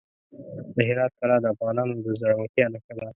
[0.75, 3.05] د هرات کلا د افغانانو د زړورتیا نښه ده.